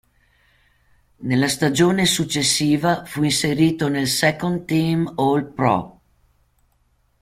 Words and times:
Nella 1.17 1.47
stagione 1.47 2.05
successiva 2.07 3.05
fu 3.05 3.21
inserito 3.21 3.87
nel 3.87 4.07
Second-Team 4.07 5.13
All-Pro. 5.17 6.01